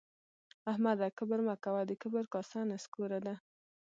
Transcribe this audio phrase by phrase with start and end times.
[0.71, 3.35] احمده کبر مه کوه؛ د کبر کاسه نسکوره ده